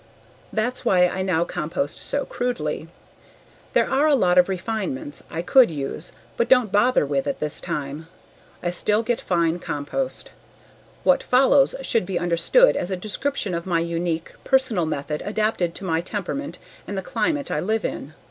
[0.51, 2.87] That's why I now compost so crudely.
[3.73, 7.61] There are a lot of refinements I could use but don't bother with at this
[7.61, 8.07] time.
[8.63, 10.31] I still get fine compost.
[11.03, 15.85] What follows should be understood as a description of my unique, personal method adapted to
[15.85, 16.57] my temperament
[16.87, 18.15] and the climate I live in.